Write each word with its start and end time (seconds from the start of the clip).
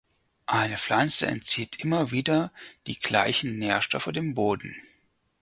Eine 0.47 0.79
Pflanze 0.79 1.27
entzieht 1.27 1.75
immer 1.79 2.09
wieder 2.09 2.51
die 2.87 2.99
gleichen 2.99 3.59
Nährstoffe 3.59 4.09
dem 4.11 4.33
Boden. 4.33 4.75